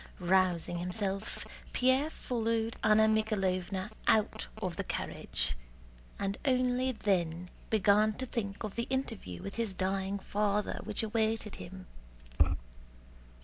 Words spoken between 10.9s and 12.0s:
awaited him.